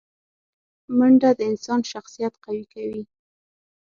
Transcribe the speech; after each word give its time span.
منډه 0.97 1.29
د 1.37 1.39
انسان 1.49 1.79
شخصیت 1.91 2.33
قوي 2.43 2.65
کوي 2.73 3.01